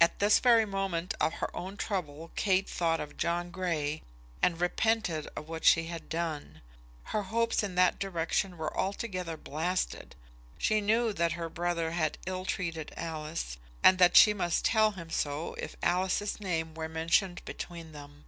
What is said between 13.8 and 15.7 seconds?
and that she must tell him so